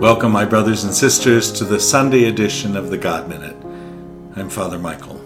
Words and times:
Welcome, 0.00 0.30
my 0.30 0.44
brothers 0.44 0.84
and 0.84 0.94
sisters, 0.94 1.50
to 1.54 1.64
the 1.64 1.80
Sunday 1.80 2.26
edition 2.26 2.76
of 2.76 2.90
the 2.90 2.98
God 2.98 3.28
Minute. 3.28 3.56
I'm 4.36 4.48
Father 4.48 4.78
Michael. 4.78 5.20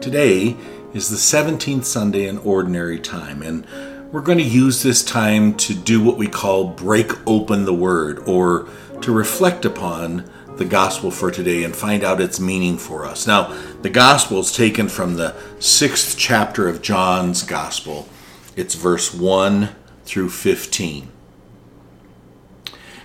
Today 0.00 0.56
is 0.94 1.10
the 1.10 1.16
17th 1.16 1.84
Sunday 1.84 2.26
in 2.26 2.38
Ordinary 2.38 2.98
Time, 2.98 3.42
and 3.42 3.66
we're 4.10 4.22
going 4.22 4.38
to 4.38 4.44
use 4.44 4.82
this 4.82 5.04
time 5.04 5.52
to 5.58 5.74
do 5.74 6.02
what 6.02 6.16
we 6.16 6.28
call 6.28 6.68
break 6.68 7.12
open 7.28 7.66
the 7.66 7.74
Word, 7.74 8.20
or 8.20 8.66
to 9.02 9.12
reflect 9.12 9.66
upon 9.66 10.30
the 10.56 10.64
Gospel 10.64 11.10
for 11.10 11.30
today 11.30 11.62
and 11.62 11.76
find 11.76 12.02
out 12.02 12.22
its 12.22 12.40
meaning 12.40 12.78
for 12.78 13.04
us. 13.04 13.26
Now, 13.26 13.54
the 13.82 13.90
Gospel 13.90 14.38
is 14.38 14.50
taken 14.50 14.88
from 14.88 15.16
the 15.16 15.34
sixth 15.58 16.16
chapter 16.16 16.68
of 16.68 16.80
John's 16.80 17.42
Gospel, 17.42 18.08
it's 18.56 18.74
verse 18.74 19.14
1 19.14 19.68
through 20.04 20.30
15. 20.30 21.08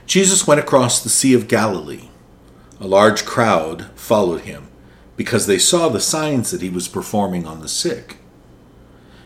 Jesus 0.06 0.48
went 0.48 0.62
across 0.62 1.04
the 1.04 1.10
Sea 1.10 1.34
of 1.34 1.50
Galilee. 1.50 2.10
A 2.80 2.88
large 2.88 3.26
crowd 3.26 3.92
followed 3.96 4.42
him 4.42 4.70
because 5.18 5.46
they 5.46 5.60
saw 5.60 5.90
the 5.90 6.00
signs 6.00 6.52
that 6.52 6.62
he 6.62 6.70
was 6.70 6.88
performing 6.88 7.46
on 7.46 7.60
the 7.60 7.68
sick. 7.68 8.18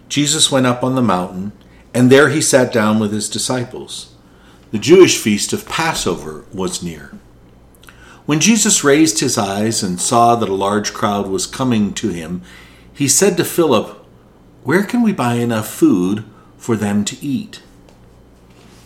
Jesus 0.10 0.52
went 0.52 0.66
up 0.66 0.84
on 0.84 0.96
the 0.96 1.02
mountain, 1.02 1.52
and 1.94 2.12
there 2.12 2.30
he 2.30 2.42
sat 2.42 2.74
down 2.74 3.00
with 3.00 3.14
his 3.14 3.30
disciples. 3.30 4.14
The 4.72 4.80
Jewish 4.80 5.18
feast 5.18 5.54
of 5.54 5.68
Passover 5.68 6.46
was 6.52 6.84
near. 6.84 7.18
When 8.26 8.40
Jesus 8.40 8.84
raised 8.84 9.20
his 9.20 9.38
eyes 9.38 9.84
and 9.84 10.02
saw 10.02 10.36
that 10.36 10.50
a 10.50 10.56
large 10.56 10.94
crowd 10.94 11.28
was 11.28 11.46
coming 11.46 11.94
to 11.94 12.10
him, 12.10 12.42
he 12.92 13.08
said 13.08 13.38
to 13.38 13.46
Philip, 13.46 14.05
Where 14.66 14.84
can 14.84 15.04
we 15.04 15.14
buy 15.14 15.36
enough 15.36 15.68
food 15.68 16.26
for 16.58 16.76
them 16.76 17.06
to 17.06 17.24
eat? 17.24 17.62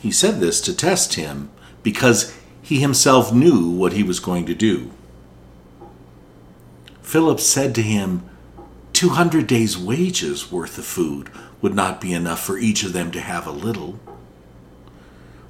He 0.02 0.12
said 0.12 0.42
this 0.42 0.60
to 0.62 0.76
test 0.76 1.14
him 1.14 1.50
because 1.84 2.36
he 2.62 2.82
himself 2.82 3.32
knew 3.34 3.70
what 3.70 3.94
he 3.94 4.04
was 4.04 4.20
going 4.20 4.46
to 4.48 4.54
do. 4.54 4.92
Philip 7.02 7.40
said 7.40 7.74
to 7.76 7.82
him, 7.82 8.30
Two 8.92 9.10
hundred 9.10 9.48
days' 9.48 9.78
wages 9.78 10.52
worth 10.52 10.78
of 10.78 10.84
food 10.84 11.30
would 11.62 11.76
not 11.76 12.02
be 12.02 12.14
enough 12.14 12.44
for 12.44 12.58
each 12.58 12.84
of 12.84 12.92
them 12.92 13.10
to 13.12 13.22
have 13.22 13.48
a 13.48 13.52
little. 13.52 14.02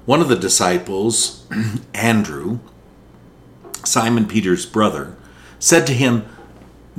One 0.06 0.20
of 0.20 0.28
the 0.28 0.36
disciples, 0.36 1.44
Andrew, 1.92 2.60
Simon 3.84 4.26
Peter's 4.26 4.64
brother, 4.64 5.16
said 5.58 5.88
to 5.88 5.92
him, 5.92 6.24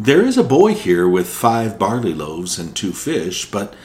There 0.03 0.25
is 0.25 0.35
a 0.35 0.43
boy 0.43 0.73
here 0.73 1.07
with 1.07 1.29
five 1.29 1.77
barley 1.77 2.15
loaves 2.15 2.57
and 2.57 2.75
two 2.75 2.91
fish, 2.91 3.45
but 3.51 3.75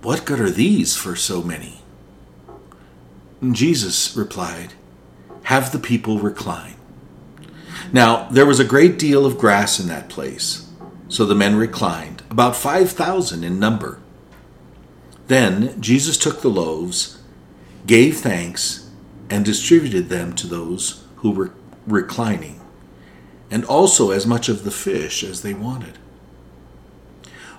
what 0.00 0.24
good 0.24 0.40
are 0.40 0.48
these 0.48 0.96
for 0.96 1.14
so 1.14 1.42
many? 1.42 1.82
Jesus 3.52 4.16
replied, 4.16 4.72
have 5.42 5.70
the 5.70 5.78
people 5.78 6.18
recline. 6.18 6.76
Now, 7.92 8.26
there 8.30 8.46
was 8.46 8.58
a 8.58 8.64
great 8.64 8.98
deal 8.98 9.26
of 9.26 9.36
grass 9.36 9.78
in 9.78 9.86
that 9.88 10.08
place, 10.08 10.66
so 11.10 11.26
the 11.26 11.34
men 11.34 11.56
reclined, 11.56 12.22
about 12.30 12.56
5,000 12.56 13.44
in 13.44 13.58
number. 13.58 14.00
Then 15.26 15.78
Jesus 15.78 16.16
took 16.16 16.40
the 16.40 16.48
loaves, 16.48 17.20
gave 17.86 18.16
thanks, 18.16 18.88
and 19.28 19.44
distributed 19.44 20.08
them 20.08 20.32
to 20.36 20.46
those 20.46 21.04
who 21.16 21.32
were 21.32 21.52
reclining, 21.86 22.59
and 23.50 23.64
also 23.64 24.10
as 24.10 24.26
much 24.26 24.48
of 24.48 24.64
the 24.64 24.70
fish 24.70 25.24
as 25.24 25.42
they 25.42 25.54
wanted. 25.54 25.98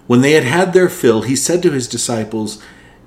When 0.08 0.22
they 0.22 0.31
had 0.31 0.44
had 0.44 0.73
their 0.73 0.89
fill, 0.89 1.23
he 1.23 1.36
said 1.36 1.61
to 1.64 1.72
his 1.72 1.88
disciples, 1.88 2.61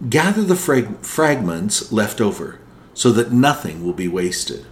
Gather 0.08 0.42
the 0.42 0.56
frag- 0.56 1.00
fragments 1.00 1.92
left 1.92 2.20
over 2.20 2.58
so 2.94 3.10
that 3.12 3.32
nothing 3.32 3.84
will 3.84 3.92
be 3.92 4.08
wasted. 4.08 4.64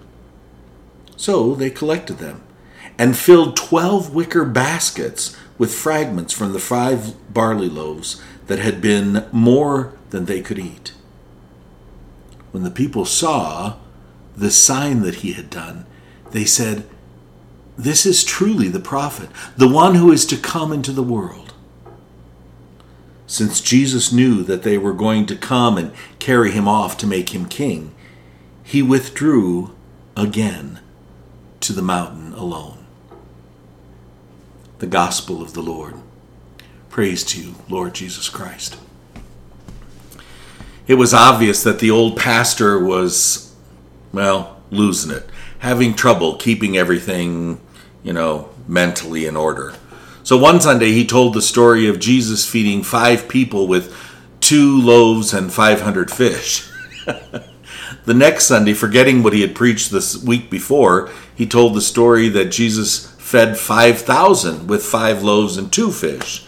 So 1.17 1.55
they 1.55 1.71
collected 1.71 2.19
them 2.19 2.43
and 2.99 3.17
filled 3.17 3.57
twelve 3.57 4.15
wicker 4.15 4.45
baskets 4.45 5.37
with 5.59 5.75
fragments 5.75 6.33
from 6.33 6.53
the 6.53 6.59
five 6.59 7.15
barley 7.33 7.69
loaves 7.69 8.21
that 8.47 8.59
had 8.59 8.81
been 8.81 9.27
more 9.33 9.97
than 10.11 10.27
they 10.27 10.41
could 10.41 10.59
eat. 10.59 10.93
When 12.51 12.65
the 12.65 12.71
people 12.71 13.05
saw 13.05 13.77
the 14.37 14.51
sign 14.51 15.03
that 15.03 15.17
he 15.17 15.33
had 15.33 15.51
done, 15.51 15.87
they 16.31 16.45
said, 16.45 16.85
This 17.77 18.05
is 18.05 18.25
truly 18.25 18.69
the 18.69 18.81
prophet, 18.81 19.31
the 19.57 19.69
one 19.69 19.95
who 19.95 20.13
is 20.13 20.27
to 20.27 20.37
come 20.37 20.73
into 20.73 20.93
the 20.93 21.03
world. 21.03 21.55
Since 23.27 23.63
Jesus 23.63 24.13
knew 24.13 24.43
that 24.43 24.63
they 24.63 24.77
were 24.77 24.93
going 24.93 25.25
to 25.27 25.37
come 25.37 25.79
and 25.79 25.93
carry 26.19 26.51
him 26.51 26.69
off 26.69 26.99
to 26.99 27.07
make 27.07 27.35
him 27.35 27.47
king, 27.47 27.95
he 28.63 28.83
withdrew 28.83 29.75
again 30.15 30.81
to 31.61 31.73
the 31.73 31.81
mountain 31.81 32.35
alone. 32.35 32.85
The 34.81 34.87
Gospel 34.87 35.41
of 35.41 35.55
the 35.55 35.63
Lord. 35.63 35.95
Praise 36.91 37.25
to 37.25 37.41
you, 37.41 37.55
Lord 37.71 37.95
Jesus 37.95 38.29
Christ. 38.29 38.77
It 40.87 40.97
was 40.97 41.15
obvious 41.15 41.63
that 41.63 41.79
the 41.79 41.91
old 41.91 42.19
pastor 42.19 42.79
was, 42.79 43.55
well, 44.13 44.61
losing 44.71 45.11
it, 45.11 45.27
having 45.61 45.95
trouble 45.95 46.37
keeping 46.37 46.77
everything, 46.77 47.62
you 48.03 48.13
know, 48.13 48.51
mentally 48.67 49.27
in 49.27 49.37
order. 49.37 49.75
So 50.23 50.37
one 50.37 50.61
Sunday 50.61 50.93
he 50.93 51.07
told 51.07 51.35
the 51.35 51.43
story 51.43 51.89
of 51.89 51.99
Jesus 51.99 52.49
feeding 52.49 52.83
five 52.83 53.29
people 53.29 53.67
with 53.67 53.97
two 54.41 54.81
loaves 54.81 55.33
and 55.33 55.53
500 55.53 56.11
fish. 56.11 56.69
The 58.05 58.15
next 58.15 58.47
Sunday, 58.47 58.75
forgetting 58.75 59.23
what 59.23 59.33
he 59.33 59.43
had 59.43 59.55
preached 59.55 59.93
this 59.93 60.21
week 60.21 60.51
before, 60.51 61.11
he 61.35 61.47
told 61.47 61.75
the 61.75 61.81
story 61.81 62.29
that 62.31 62.47
Jesus 62.47 63.07
fed 63.19 63.57
5,000 63.57 64.67
with 64.67 64.85
five 64.85 65.23
loaves 65.23 65.57
and 65.57 65.73
two 65.73 65.93
fish. 65.93 66.45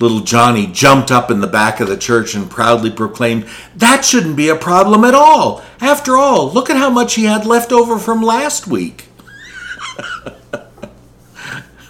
Little 0.00 0.20
Johnny 0.20 0.66
jumped 0.66 1.10
up 1.10 1.30
in 1.30 1.40
the 1.40 1.46
back 1.46 1.80
of 1.80 1.88
the 1.88 1.96
church 1.96 2.34
and 2.34 2.50
proudly 2.50 2.90
proclaimed, 2.90 3.46
That 3.76 4.04
shouldn't 4.04 4.36
be 4.36 4.48
a 4.48 4.56
problem 4.56 5.04
at 5.04 5.14
all. 5.14 5.62
After 5.80 6.16
all, 6.16 6.50
look 6.50 6.70
at 6.70 6.76
how 6.76 6.88
much 6.88 7.14
he 7.14 7.24
had 7.24 7.44
left 7.44 7.70
over 7.72 7.98
from 7.98 8.22
last 8.22 8.66
week. 8.66 9.08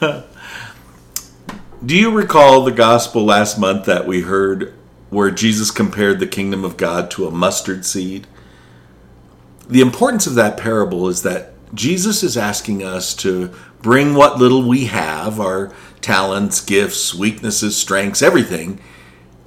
Do 0.01 1.97
you 1.97 2.11
recall 2.11 2.65
the 2.65 2.73
gospel 2.73 3.25
last 3.25 3.59
month 3.59 3.85
that 3.87 4.07
we 4.07 4.23
heard 4.23 4.75
where 5.11 5.31
Jesus 5.31 5.71
compared 5.71 6.21
the 6.21 6.27
kingdom 6.27 6.65
of 6.65 6.77
God 6.77 7.11
to 7.13 7.27
a 7.27 7.31
mustard 7.31 7.85
seed? 7.85 8.27
the 9.69 9.81
importance 9.83 10.27
of 10.27 10.35
that 10.35 10.57
parable 10.57 11.09
is 11.09 11.23
that 11.23 11.53
Jesus 11.75 12.23
is 12.23 12.37
asking 12.37 12.83
us 12.83 13.15
to 13.17 13.53
bring 13.83 14.15
what 14.15 14.39
little 14.39 14.67
we 14.67 14.87
have 14.87 15.39
our 15.39 15.73
talents, 16.01 16.61
gifts, 16.61 17.15
weaknesses, 17.15 17.77
strengths, 17.77 18.23
everything 18.23 18.81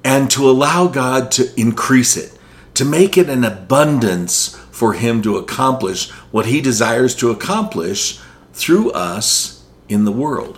and 0.04 0.32
to 0.32 0.50
allow 0.50 0.88
God 0.88 1.30
to 1.32 1.48
increase 1.60 2.18
it, 2.18 2.36
to 2.74 2.84
make 2.84 3.18
it 3.18 3.30
an 3.30 3.44
abundance 3.44 4.56
for 4.72 4.94
Him 4.94 5.22
to 5.24 5.38
accomplish 5.38 6.10
what 6.32 6.48
He 6.48 6.62
desires 6.62 7.16
to 7.16 7.30
accomplish 7.30 8.20
through 8.54 8.92
us 8.92 9.61
in 9.92 10.06
the 10.06 10.12
world. 10.12 10.58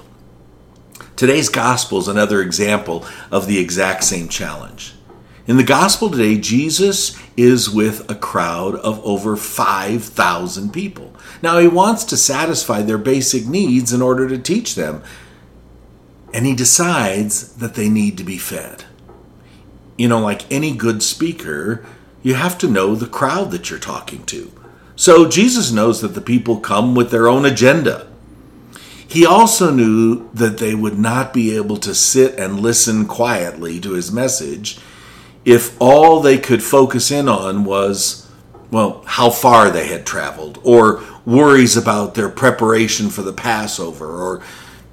Today's 1.15 1.49
gospel 1.49 1.99
is 1.99 2.07
another 2.07 2.41
example 2.41 3.05
of 3.31 3.47
the 3.47 3.59
exact 3.59 4.03
same 4.03 4.27
challenge. 4.27 4.93
In 5.45 5.57
the 5.57 5.63
gospel 5.63 6.09
today, 6.09 6.37
Jesus 6.37 7.19
is 7.35 7.69
with 7.69 8.09
a 8.09 8.15
crowd 8.15 8.75
of 8.75 9.03
over 9.05 9.35
5,000 9.35 10.71
people. 10.71 11.13
Now, 11.41 11.59
he 11.59 11.67
wants 11.67 12.05
to 12.05 12.17
satisfy 12.17 12.81
their 12.81 12.97
basic 12.97 13.45
needs 13.45 13.91
in 13.91 14.01
order 14.01 14.29
to 14.29 14.37
teach 14.37 14.75
them, 14.75 15.03
and 16.33 16.45
he 16.45 16.55
decides 16.55 17.55
that 17.55 17.75
they 17.75 17.89
need 17.89 18.17
to 18.17 18.23
be 18.23 18.37
fed. 18.37 18.85
You 19.97 20.07
know, 20.07 20.19
like 20.19 20.49
any 20.51 20.75
good 20.75 21.03
speaker, 21.03 21.85
you 22.21 22.35
have 22.35 22.57
to 22.59 22.69
know 22.69 22.95
the 22.95 23.07
crowd 23.07 23.51
that 23.51 23.69
you're 23.69 23.79
talking 23.79 24.25
to. 24.27 24.51
So 24.95 25.27
Jesus 25.27 25.71
knows 25.71 26.01
that 26.01 26.15
the 26.15 26.21
people 26.21 26.59
come 26.59 26.95
with 26.95 27.11
their 27.11 27.27
own 27.27 27.45
agenda. 27.45 28.07
He 29.13 29.27
also 29.27 29.69
knew 29.69 30.27
that 30.33 30.57
they 30.57 30.73
would 30.73 30.97
not 30.97 31.35
be 31.35 31.55
able 31.55 31.77
to 31.77 31.93
sit 31.93 32.39
and 32.39 32.59
listen 32.59 33.05
quietly 33.05 33.79
to 33.81 33.91
his 33.91 34.11
message 34.11 34.79
if 35.45 35.79
all 35.79 36.19
they 36.19 36.39
could 36.39 36.63
focus 36.63 37.11
in 37.11 37.29
on 37.29 37.63
was, 37.63 38.27
well, 38.71 39.03
how 39.05 39.29
far 39.29 39.69
they 39.69 39.85
had 39.85 40.07
traveled, 40.07 40.59
or 40.63 41.03
worries 41.27 41.77
about 41.77 42.15
their 42.15 42.27
preparation 42.27 43.11
for 43.11 43.21
the 43.21 43.31
Passover, 43.31 44.19
or 44.19 44.41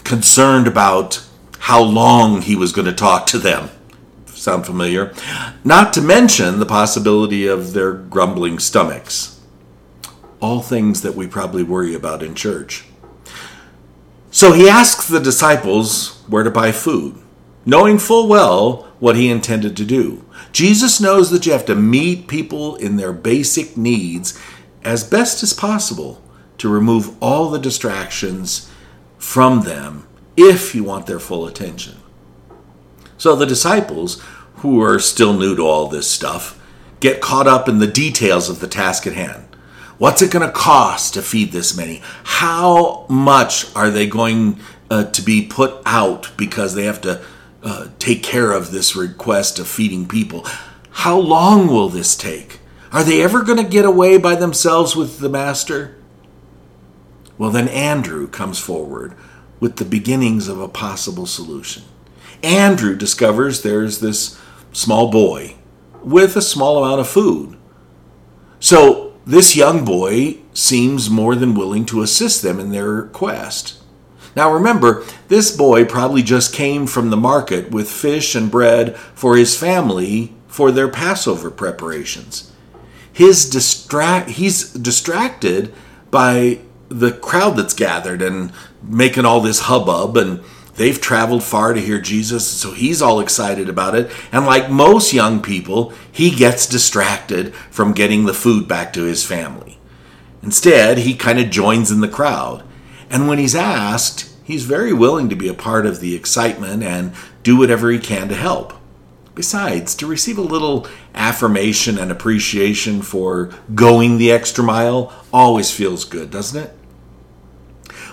concerned 0.05 0.67
about 0.67 1.25
how 1.61 1.83
long 1.83 2.43
he 2.43 2.55
was 2.55 2.73
going 2.73 2.89
to 2.89 2.93
talk 2.93 3.25
to 3.29 3.39
them. 3.39 3.71
Sound 4.27 4.67
familiar? 4.67 5.15
Not 5.65 5.95
to 5.95 6.03
mention 6.03 6.59
the 6.59 6.67
possibility 6.67 7.47
of 7.47 7.73
their 7.73 7.95
grumbling 7.95 8.59
stomachs. 8.59 9.41
All 10.41 10.61
things 10.61 11.01
that 11.01 11.15
we 11.15 11.27
probably 11.27 11.63
worry 11.63 11.95
about 11.95 12.23
in 12.23 12.35
church. 12.35 12.85
So 14.31 14.53
he 14.53 14.69
asks 14.69 15.09
the 15.09 15.21
disciples 15.21 16.23
where 16.29 16.45
to 16.45 16.51
buy 16.51 16.73
food, 16.73 17.17
knowing 17.65 17.99
full 17.99 18.29
well 18.29 18.89
what 19.01 19.17
he 19.17 19.29
intended 19.29 19.77
to 19.77 19.85
do 19.85 20.25
Jesus 20.53 21.01
knows 21.01 21.31
that 21.31 21.47
you 21.47 21.53
have 21.53 21.67
to 21.67 21.75
meet 21.75 22.29
people 22.29 22.77
in 22.77 22.97
their 22.97 23.13
basic 23.13 23.77
needs 23.77 24.39
as 24.83 25.05
best 25.05 25.43
as 25.43 25.53
possible 25.53 26.23
to 26.59 26.69
remove 26.69 27.15
all 27.23 27.51
the 27.51 27.59
distractions 27.59 28.71
from 29.19 29.63
them 29.63 30.07
if 30.37 30.75
you 30.75 30.83
want 30.83 31.07
their 31.07 31.21
full 31.21 31.47
attention. 31.47 31.97
So 33.17 33.37
the 33.37 33.47
disciples, 33.47 34.23
who 34.57 34.83
are 34.83 34.99
still 34.99 35.35
new 35.35 35.55
to 35.57 35.63
all 35.63 35.87
this 35.87 36.11
stuff, 36.11 36.61
get 37.01 37.21
caught 37.21 37.47
up 37.47 37.69
in 37.69 37.79
the 37.79 37.87
details 37.87 38.49
of 38.49 38.61
the 38.61 38.67
task 38.67 39.07
at 39.07 39.13
hand. 39.13 39.50
What's 40.01 40.23
it 40.23 40.31
going 40.31 40.47
to 40.47 40.51
cost 40.51 41.13
to 41.13 41.21
feed 41.21 41.53
this 41.53 41.77
many? 41.77 42.01
How 42.25 43.05
much 43.11 43.67
are 43.77 43.91
they 43.91 44.07
going 44.07 44.59
uh, 44.91 45.05
to 45.05 45.21
be 45.21 45.47
put 45.47 45.83
out 45.85 46.31
because 46.39 46.75
they 46.75 46.87
have 46.87 47.03
to 47.03 47.23
uh, 47.63 47.89
take 47.99 48.23
care 48.23 48.51
of 48.51 48.71
this 48.71 48.97
request 48.97 49.59
of 49.59 49.69
feeding 49.69 50.09
people? 50.09 50.47
How 50.89 51.19
long 51.19 51.67
will 51.67 51.91
this 51.91 52.17
take? 52.17 52.61
Are 52.91 53.05
they 53.05 53.21
ever 53.21 53.43
going 53.43 53.63
to 53.63 53.71
get 53.71 53.85
away 53.85 54.17
by 54.17 54.37
themselves 54.37 54.97
with 54.97 55.19
the 55.19 55.29
master? 55.29 55.95
Well, 57.37 57.51
then 57.51 57.69
Andrew 57.69 58.27
comes 58.27 58.59
forward 58.59 59.15
with 59.61 59.77
the 59.77 59.85
beginnings 59.85 60.49
of 60.49 60.59
a 60.59 60.67
possible 60.67 61.27
solution. 61.27 61.83
Andrew 62.43 62.97
discovers 62.97 63.61
there's 63.61 64.01
this 64.01 64.41
small 64.73 65.11
boy 65.11 65.57
with 66.03 66.37
a 66.37 66.41
small 66.41 66.83
amount 66.83 67.01
of 67.01 67.09
food. 67.09 67.59
So 68.61 69.10
this 69.27 69.55
young 69.55 69.85
boy 69.85 70.39
seems 70.55 71.11
more 71.11 71.35
than 71.35 71.55
willing 71.55 71.85
to 71.87 72.03
assist 72.03 72.43
them 72.43 72.59
in 72.59 72.71
their 72.71 73.03
quest. 73.03 73.81
Now 74.37 74.53
remember, 74.53 75.05
this 75.29 75.55
boy 75.55 75.85
probably 75.85 76.23
just 76.23 76.55
came 76.55 76.87
from 76.87 77.11
the 77.11 77.17
market 77.17 77.71
with 77.71 77.91
fish 77.91 78.35
and 78.35 78.51
bread 78.51 78.97
for 79.15 79.37
his 79.37 79.57
family 79.57 80.33
for 80.47 80.71
their 80.71 80.89
Passover 80.89 81.51
preparations. 81.51 82.53
His 83.13 83.49
distract 83.49 84.31
he's 84.31 84.73
distracted 84.73 85.73
by 86.11 86.61
the 86.89 87.13
crowd 87.13 87.57
that's 87.57 87.75
gathered 87.75 88.23
and 88.23 88.53
making 88.83 89.25
all 89.25 89.41
this 89.41 89.61
hubbub 89.61 90.17
and 90.17 90.41
They've 90.81 90.99
traveled 90.99 91.45
far 91.45 91.75
to 91.75 91.81
hear 91.81 92.01
Jesus, 92.01 92.49
so 92.49 92.73
he's 92.73 93.03
all 93.03 93.21
excited 93.21 93.69
about 93.69 93.95
it. 93.95 94.11
And 94.33 94.47
like 94.47 94.71
most 94.71 95.13
young 95.13 95.43
people, 95.43 95.93
he 96.11 96.31
gets 96.31 96.67
distracted 96.67 97.55
from 97.71 97.93
getting 97.93 98.25
the 98.25 98.33
food 98.33 98.67
back 98.67 98.95
to 98.95 99.03
his 99.03 99.23
family. 99.23 99.79
Instead, 100.43 100.97
he 100.97 101.15
kind 101.15 101.39
of 101.39 101.51
joins 101.51 101.91
in 101.91 102.01
the 102.01 102.09
crowd. 102.09 102.65
And 103.11 103.29
when 103.29 103.37
he's 103.37 103.55
asked, 103.55 104.35
he's 104.43 104.65
very 104.65 104.95
willing 104.95 105.29
to 105.29 105.37
be 105.37 105.49
a 105.49 105.53
part 105.53 105.85
of 105.85 106.01
the 106.01 106.15
excitement 106.15 106.83
and 106.83 107.13
do 107.43 107.59
whatever 107.59 107.91
he 107.91 107.99
can 107.99 108.31
to 108.31 108.35
help. 108.35 108.73
Besides, 109.35 109.95
to 109.97 110.07
receive 110.07 110.39
a 110.39 110.41
little 110.41 110.87
affirmation 111.15 111.99
and 111.99 112.11
appreciation 112.11 113.03
for 113.03 113.51
going 113.75 114.17
the 114.17 114.33
extra 114.33 114.65
mile 114.65 115.13
always 115.31 115.71
feels 115.71 116.07
good, 116.07 116.31
doesn't 116.31 116.65
it? 116.65 116.75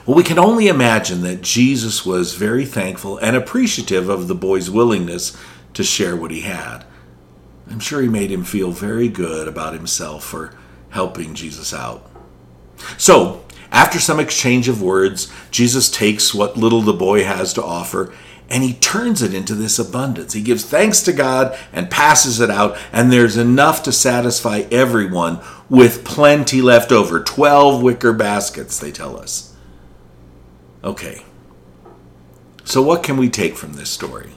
Well, 0.08 0.16
we 0.16 0.24
can 0.24 0.40
only 0.40 0.70
imagine 0.70 1.20
that 1.24 1.42
Jesus 1.42 2.06
was 2.06 2.36
very 2.36 2.66
thankful 2.66 3.18
and 3.18 3.36
appreciative 3.36 4.08
of 4.08 4.30
the 4.30 4.36
boy's 4.36 4.72
willingness 4.72 5.36
to 5.74 5.84
share 5.84 6.16
what 6.16 6.32
he 6.32 6.42
had. 6.42 6.86
I'm 7.70 7.82
sure 7.82 8.02
he 8.02 8.08
made 8.08 8.32
him 8.32 8.46
feel 8.46 8.72
very 8.72 9.10
good 9.10 9.50
about 9.50 9.74
himself 9.74 10.24
for 10.24 10.54
helping 10.92 11.36
Jesus 11.36 11.74
out. 11.74 12.10
So, 12.98 13.44
after 13.70 14.00
some 14.00 14.18
exchange 14.18 14.70
of 14.70 14.82
words, 14.82 15.30
Jesus 15.52 15.92
takes 15.92 16.34
what 16.34 16.56
little 16.56 16.82
the 16.82 16.94
boy 16.94 17.26
has 17.26 17.52
to 17.56 17.64
offer 17.64 18.14
and 18.50 18.64
he 18.64 18.76
turns 18.76 19.22
it 19.22 19.34
into 19.34 19.56
this 19.56 19.78
abundance. 19.78 20.32
He 20.32 20.42
gives 20.42 20.64
thanks 20.64 21.02
to 21.02 21.12
God 21.12 21.60
and 21.74 21.92
passes 21.92 22.40
it 22.40 22.50
out, 22.50 22.78
and 22.94 23.12
there's 23.12 23.36
enough 23.36 23.84
to 23.84 23.92
satisfy 23.92 24.60
everyone 24.72 25.42
with 25.70 26.06
plenty 26.06 26.62
left 26.62 26.94
over. 26.94 27.22
Twelve 27.22 27.84
wicker 27.84 28.14
baskets, 28.14 28.80
they 28.80 28.94
tell 28.94 29.20
us. 29.20 29.57
Okay. 30.84 31.24
So, 32.64 32.82
what 32.82 33.04
can 33.04 33.18
we 33.18 33.30
take 33.30 33.56
from 33.56 33.74
this 33.74 33.90
story? 33.90 34.32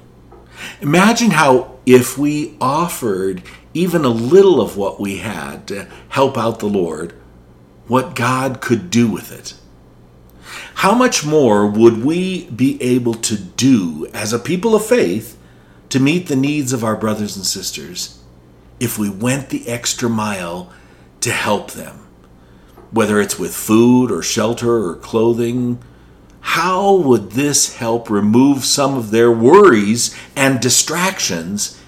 Imagine 0.81 1.32
how, 1.32 1.78
if 1.87 2.16
we 2.16 2.56
offered 2.60 3.42
even 3.75 4.04
a 4.04 4.08
little 4.08 4.60
of 4.60 4.76
what 4.76 5.00
we 5.00 5.19
had 5.19 5.66
to 5.69 5.88
help 6.10 6.37
out 6.37 6.58
the 6.58 6.69
Lord, 6.69 7.12
what 7.87 8.14
God 8.14 8.60
could 8.60 8.90
do 8.90 9.10
with 9.10 9.32
it. 9.32 9.54
How 10.75 10.94
much 10.94 11.25
more 11.25 11.66
would 11.66 12.04
we 12.04 12.48
be 12.50 12.81
able 12.82 13.14
to 13.14 13.36
do 13.36 14.06
as 14.14 14.32
a 14.32 14.38
people 14.38 14.75
of 14.75 14.86
faith 14.86 15.36
to 15.90 16.00
meet 16.00 16.26
the 16.26 16.36
needs 16.36 16.72
of 16.72 16.84
our 16.84 16.96
brothers 16.96 17.36
and 17.36 17.44
sisters 17.44 18.22
if 18.78 18.98
we 18.98 19.10
went 19.10 19.50
the 19.50 19.69
extra 19.69 20.08
mile 20.08 20.72
to 21.20 21.31
help 21.31 21.72
them? 21.72 22.06
Whether 22.90 23.20
it's 23.20 23.38
with 23.38 23.54
food 23.54 24.10
or 24.10 24.22
shelter 24.22 24.88
or 24.88 24.96
clothing 24.96 25.81
how 26.40 26.94
would 26.94 27.32
this 27.32 27.76
help 27.76 28.08
remove 28.08 28.64
some 28.64 28.96
of 28.96 29.10
their 29.10 29.31
worries 29.31 30.16
and 30.34 30.60
distractions 30.60 31.81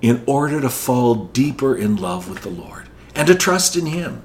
in 0.00 0.22
order 0.26 0.60
to 0.60 0.68
fall 0.68 1.14
deeper 1.14 1.76
in 1.76 1.96
love 1.96 2.28
with 2.28 2.42
the 2.42 2.50
Lord 2.50 2.88
and 3.14 3.26
to 3.28 3.34
trust 3.34 3.76
in 3.76 3.86
Him? 3.86 4.22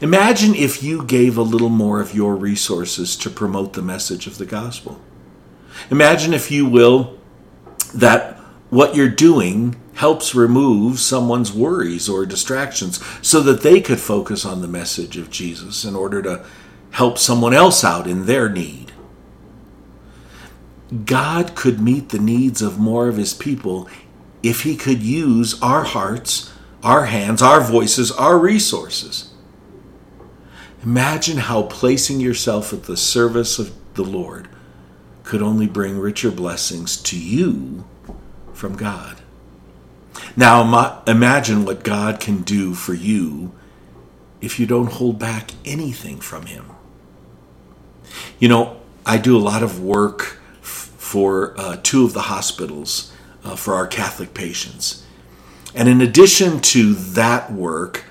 Imagine 0.00 0.54
if 0.54 0.82
you 0.82 1.04
gave 1.04 1.36
a 1.36 1.42
little 1.42 1.68
more 1.68 2.00
of 2.00 2.14
your 2.14 2.34
resources 2.34 3.16
to 3.16 3.30
promote 3.30 3.74
the 3.74 3.82
message 3.82 4.26
of 4.26 4.38
the 4.38 4.46
gospel. 4.46 5.00
Imagine, 5.90 6.34
if 6.34 6.50
you 6.50 6.66
will, 6.66 7.18
that 7.94 8.38
what 8.70 8.94
you're 8.94 9.08
doing 9.08 9.76
helps 9.94 10.34
remove 10.34 10.98
someone's 10.98 11.52
worries 11.52 12.08
or 12.08 12.24
distractions 12.24 13.04
so 13.20 13.40
that 13.40 13.62
they 13.62 13.80
could 13.80 14.00
focus 14.00 14.44
on 14.44 14.62
the 14.62 14.68
message 14.68 15.16
of 15.16 15.30
Jesus 15.30 15.84
in 15.84 15.94
order 15.94 16.22
to 16.22 16.44
help 16.92 17.18
someone 17.18 17.54
else 17.54 17.84
out 17.84 18.06
in 18.06 18.26
their 18.26 18.48
need. 18.48 18.92
God 21.04 21.54
could 21.54 21.80
meet 21.80 22.08
the 22.08 22.18
needs 22.18 22.62
of 22.62 22.78
more 22.78 23.08
of 23.08 23.16
his 23.16 23.32
people 23.32 23.88
if 24.42 24.62
he 24.62 24.76
could 24.76 25.02
use 25.02 25.60
our 25.62 25.84
hearts, 25.84 26.52
our 26.82 27.06
hands, 27.06 27.42
our 27.42 27.60
voices, 27.60 28.10
our 28.10 28.38
resources. 28.38 29.32
Imagine 30.82 31.38
how 31.38 31.62
placing 31.62 32.20
yourself 32.20 32.72
at 32.72 32.84
the 32.84 32.96
service 32.96 33.58
of 33.58 33.72
the 33.94 34.02
Lord 34.02 34.48
could 35.22 35.42
only 35.42 35.66
bring 35.66 35.98
richer 35.98 36.30
blessings 36.30 36.96
to 37.02 37.18
you 37.18 37.84
from 38.52 38.76
God. 38.76 39.20
Now 40.36 41.02
imagine 41.06 41.64
what 41.64 41.84
God 41.84 42.18
can 42.18 42.42
do 42.42 42.74
for 42.74 42.94
you 42.94 43.52
if 44.40 44.58
you 44.58 44.66
don't 44.66 44.90
hold 44.92 45.18
back 45.18 45.52
anything 45.64 46.18
from 46.18 46.46
Him. 46.46 46.64
You 48.38 48.48
know, 48.48 48.80
I 49.06 49.18
do 49.18 49.36
a 49.36 49.40
lot 49.40 49.62
of 49.62 49.80
work 49.80 50.38
f- 50.62 50.92
for 50.96 51.54
uh, 51.58 51.76
two 51.82 52.04
of 52.04 52.12
the 52.12 52.22
hospitals 52.22 53.12
uh, 53.44 53.56
for 53.56 53.74
our 53.74 53.86
Catholic 53.86 54.34
patients. 54.34 55.04
And 55.74 55.88
in 55.88 56.00
addition 56.00 56.60
to 56.60 56.94
that 56.94 57.52
work, 57.52 58.04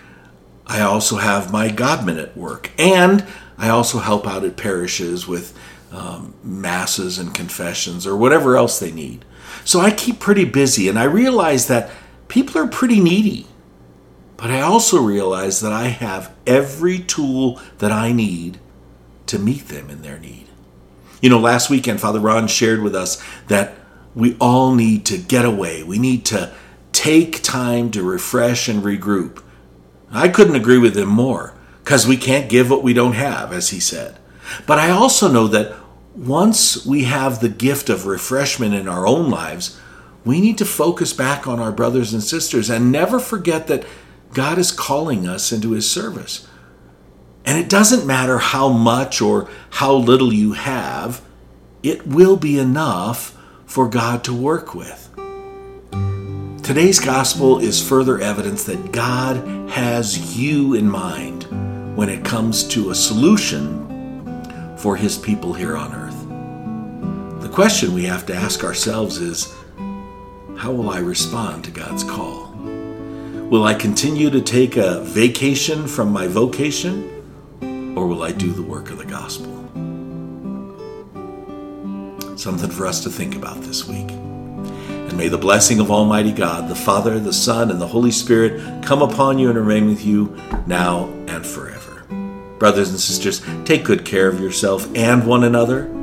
I 0.66 0.82
also 0.82 1.18
have 1.18 1.52
my 1.52 1.70
God 1.70 2.06
Minute 2.06 2.36
work. 2.38 2.72
And 2.78 3.26
I 3.58 3.70
also 3.70 4.00
help 4.00 4.26
out 4.28 4.44
at 4.44 4.56
parishes 4.56 5.28
with 5.28 5.58
um, 5.92 6.34
masses 6.44 7.18
and 7.18 7.34
confessions 7.34 8.06
or 8.06 8.16
whatever 8.16 8.56
else 8.56 8.80
they 8.80 8.92
need. 8.92 9.26
So 9.66 9.80
I 9.80 9.92
keep 9.92 10.20
pretty 10.20 10.46
busy 10.46 10.88
and 10.88 10.98
I 10.98 11.04
realize 11.04 11.68
that 11.68 11.90
people 12.28 12.62
are 12.62 12.68
pretty 12.68 13.00
needy. 13.00 13.48
But 14.38 14.52
I 14.52 14.62
also 14.62 15.02
realize 15.02 15.60
that 15.60 15.74
I 15.74 15.88
have 15.88 16.34
every 16.48 17.00
tool 17.00 17.60
that 17.80 17.92
I 17.92 18.14
need 18.14 18.60
to 19.30 19.40
meet 19.40 19.68
them 19.68 19.90
in 19.90 20.02
their 20.02 20.20
need. 20.20 20.48
You 21.22 21.30
know, 21.30 21.40
last 21.40 21.70
weekend, 21.70 22.00
Father 22.00 22.20
Ron 22.20 22.48
shared 22.48 22.82
with 22.82 22.96
us 22.96 23.22
that 23.48 23.76
we 24.16 24.36
all 24.40 24.74
need 24.74 25.06
to 25.08 25.18
get 25.18 25.46
away. 25.46 25.84
We 25.84 26.00
need 26.00 26.26
to 26.28 26.54
take 26.92 27.44
time 27.44 27.92
to 27.92 28.04
refresh 28.04 28.68
and 28.68 28.84
regroup. 28.84 29.44
I 30.12 30.30
couldn't 30.30 30.56
agree 30.56 30.78
with 30.78 30.98
him 30.98 31.10
more 31.10 31.54
because 31.84 32.08
we 32.08 32.18
can't 32.18 32.50
give 32.50 32.70
what 32.70 32.84
we 32.84 32.94
don't 32.94 33.14
have, 33.14 33.54
as 33.54 33.70
he 33.70 33.80
said. 33.80 34.18
But 34.66 34.80
I 34.80 34.90
also 34.90 35.32
know 35.32 35.48
that 35.48 35.76
once 36.16 36.86
we 36.86 37.04
have 37.04 37.40
the 37.40 37.50
gift 37.50 37.90
of 37.90 38.06
refreshment 38.08 38.74
in 38.74 38.88
our 38.88 39.06
own 39.06 39.30
lives, 39.30 39.80
we 40.26 40.42
need 40.42 40.58
to 40.58 40.66
focus 40.66 41.14
back 41.14 41.48
on 41.48 41.60
our 41.60 41.72
brothers 41.72 42.14
and 42.14 42.24
sisters 42.24 42.70
and 42.70 42.92
never 42.92 43.20
forget 43.20 43.68
that 43.68 43.86
God 44.34 44.58
is 44.58 44.72
calling 44.72 45.28
us 45.28 45.52
into 45.52 45.72
his 45.72 45.90
service. 45.90 46.48
And 47.50 47.58
it 47.58 47.68
doesn't 47.68 48.06
matter 48.06 48.38
how 48.38 48.70
much 48.70 49.24
or 49.24 49.50
how 49.72 49.96
little 49.96 50.32
you 50.32 50.52
have, 50.52 51.20
it 51.82 52.06
will 52.06 52.38
be 52.38 52.60
enough 52.60 53.36
for 53.66 53.90
God 53.90 54.24
to 54.26 54.36
work 54.36 54.76
with. 54.76 55.10
Today's 56.62 57.00
gospel 57.00 57.58
is 57.58 57.82
further 57.82 58.22
evidence 58.22 58.66
that 58.66 58.92
God 58.92 59.38
has 59.72 60.38
you 60.38 60.76
in 60.76 60.88
mind 60.88 61.98
when 61.98 62.08
it 62.08 62.24
comes 62.24 62.68
to 62.68 62.92
a 62.92 62.96
solution 62.96 64.78
for 64.78 64.96
his 64.96 65.18
people 65.18 65.52
here 65.52 65.76
on 65.76 65.92
earth. 65.96 67.42
The 67.42 67.50
question 67.50 67.96
we 67.96 68.06
have 68.06 68.28
to 68.28 68.36
ask 68.36 68.64
ourselves 68.64 69.18
is 69.18 69.52
how 70.56 70.72
will 70.72 70.92
I 70.92 71.00
respond 71.00 71.64
to 71.64 71.72
God's 71.72 72.04
call? 72.04 72.54
Will 73.50 73.64
I 73.64 73.74
continue 73.74 74.30
to 74.30 74.40
take 74.40 74.78
a 74.78 75.00
vacation 75.00 75.88
from 75.88 76.14
my 76.14 76.28
vocation, 76.28 77.16
or 78.00 78.08
will 78.08 78.24
I 78.24 78.32
do 78.32 78.54
the 78.54 78.64
work 78.64 78.92
of 78.92 78.98
the 78.98 79.04
gospel? 79.04 79.52
Something 82.38 82.70
for 82.70 82.86
us 82.86 83.04
to 83.04 83.10
think 83.10 83.36
about 83.36 83.60
this 83.60 83.86
week. 83.90 84.10
And 84.10 85.18
may 85.18 85.28
the 85.28 85.38
blessing 85.38 85.82
of 85.82 85.92
Almighty 85.92 86.32
God, 86.32 86.70
the 86.70 86.76
Father, 86.76 87.20
the 87.20 87.34
Son, 87.34 87.70
and 87.70 87.82
the 87.82 87.88
Holy 87.88 88.12
Spirit 88.12 88.86
come 88.86 89.02
upon 89.02 89.38
you 89.38 89.50
and 89.50 89.58
remain 89.58 89.88
with 89.88 90.06
you 90.06 90.34
now 90.66 91.10
and 91.28 91.46
forever. 91.46 92.06
Brothers 92.58 92.90
and 92.90 93.00
sisters, 93.02 93.42
take 93.66 93.84
good 93.84 94.06
care 94.06 94.30
of 94.30 94.40
yourself 94.40 94.88
and 94.96 95.28
one 95.28 95.44
another 95.44 95.94